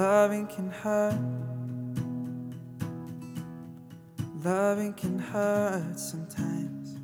Loving 0.00 0.46
can 0.46 0.70
hurt. 0.70 1.20
Loving 4.42 4.94
can 4.94 5.18
hurt 5.18 5.98
sometimes. 5.98 6.96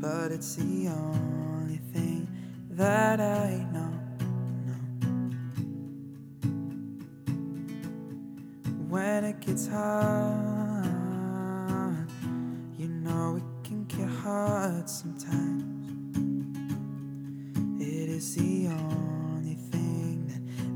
But 0.00 0.32
it's 0.32 0.54
the 0.54 0.88
only 0.88 1.76
thing 1.92 2.26
that 2.70 3.20
I 3.20 3.66
know. 3.74 3.92
know. 4.64 4.80
When 8.88 9.24
it 9.24 9.40
gets 9.40 9.66
hard, 9.66 10.86
you 12.78 12.88
know 12.88 13.36
it 13.36 13.44
can 13.68 13.84
get 13.84 14.08
hard 14.08 14.88
sometimes. 14.88 15.41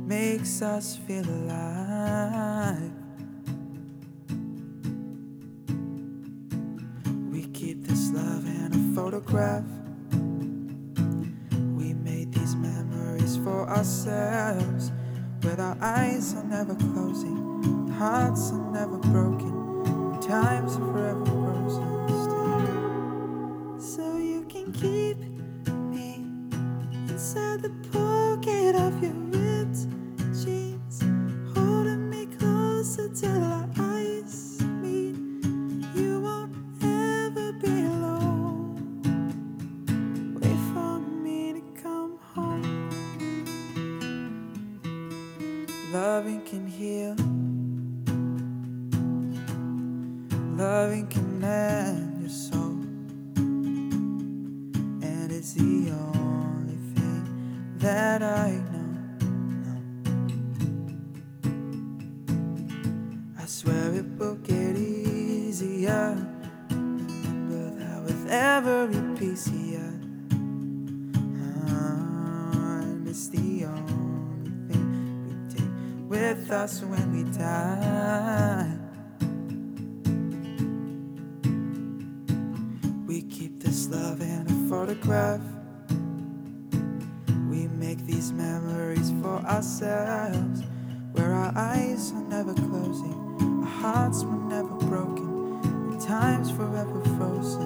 Makes 0.07 0.63
us 0.63 0.97
feel 0.97 1.29
alive. 1.29 2.93
We 7.33 7.47
keep 7.49 7.83
this 7.85 8.13
love 8.13 8.47
in 8.47 8.73
a 8.73 8.95
photograph. 8.95 9.65
We 11.77 11.93
made 11.95 12.33
these 12.33 12.55
memories 12.55 13.37
for 13.39 13.69
ourselves. 13.69 14.93
With 15.43 15.59
our 15.59 15.77
eyes 15.81 16.35
are 16.35 16.45
never 16.45 16.77
closing, 16.77 17.89
hearts 17.99 18.53
are 18.53 18.71
never 18.71 18.99
broken, 18.99 20.21
times 20.21 20.77
are 20.77 20.93
forever 20.93 21.27
frozen 21.27 22.09
still. 22.23 23.81
So 23.81 24.19
you 24.19 24.45
can 24.49 24.73
keep 24.73 25.19
me 25.91 26.27
inside 27.09 27.63
the 27.63 27.71
Loving 45.93 46.41
can 46.43 46.67
heal. 46.67 47.15
Loving 50.57 51.07
can 51.07 51.41
mend 51.41 52.21
your 52.21 52.29
soul. 52.29 52.81
And 55.01 55.31
it's 55.31 55.53
the 55.53 55.93
only 55.93 56.75
thing 56.95 57.79
that 57.79 58.21
I 58.21 58.51
know. 58.73 58.99
know. 59.63 59.83
I 63.39 63.47
swear 63.47 63.95
it 63.95 64.07
will 64.19 64.35
get 64.37 64.77
easier. 64.77 66.17
Remember 66.69 67.79
that 67.79 68.03
with 68.03 68.29
every 68.29 69.17
piece 69.17 69.47
with 76.47 76.53
us 76.53 76.81
when 76.83 77.13
we 77.13 77.25
die. 77.33 78.71
We 83.07 83.23
keep 83.23 83.61
this 83.61 83.89
love 83.89 84.21
in 84.21 84.47
a 84.47 84.71
photograph. 84.71 85.41
We 87.51 87.67
make 87.67 88.07
these 88.07 88.33
memories 88.33 89.11
for 89.21 89.39
ourselves, 89.45 90.63
where 91.13 91.33
our 91.33 91.53
eyes 91.57 92.13
are 92.13 92.29
never 92.29 92.55
closing, 92.55 93.63
our 93.65 93.69
hearts 93.69 94.23
were 94.23 94.37
never 94.37 94.75
broken, 94.87 95.59
and 95.91 96.01
time's 96.01 96.51
forever 96.53 97.01
frozen 97.17 97.66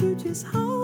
You 0.00 0.14
just 0.14 0.44
hold 0.44 0.75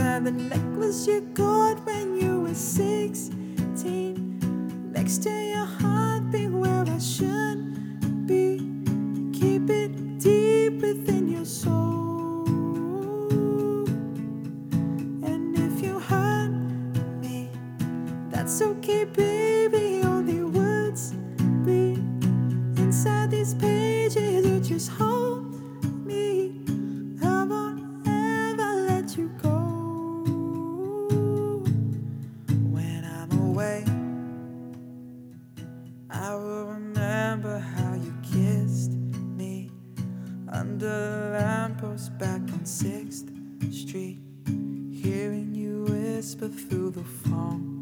inside 0.00 0.24
the 0.24 0.30
necklace 0.30 1.06
you 1.06 1.20
got 1.34 1.84
when 1.84 2.18
you 2.18 2.40
were 2.40 2.54
16. 2.54 4.92
Next 4.92 5.18
to 5.24 5.30
your 5.30 5.66
heartbeat 5.66 6.50
where 6.50 6.84
I 6.86 6.98
should 6.98 8.26
be. 8.26 8.58
Keep 9.38 9.68
it 9.68 10.18
deep 10.18 10.80
within 10.80 11.28
your 11.28 11.44
soul. 11.44 12.46
And 15.22 15.54
if 15.58 15.82
you 15.82 15.98
hurt 15.98 16.48
me, 17.20 17.50
that's 18.30 18.62
okay, 18.62 19.04
baby. 19.04 20.00
Only 20.02 20.44
words 20.44 21.12
bleed 21.64 21.98
inside 22.78 23.30
these 23.30 23.52
pages. 23.54 24.46
You 24.46 24.60
just 24.60 24.88
hold 24.90 25.09
under 40.60 41.30
the 41.32 41.38
lamppost 41.38 42.18
back 42.18 42.42
on 42.52 42.66
Sixth 42.66 43.24
Street, 43.72 44.18
hearing 44.92 45.54
you 45.54 45.84
whisper 45.84 46.48
through 46.48 46.90
the 46.90 47.02
phone. 47.02 47.79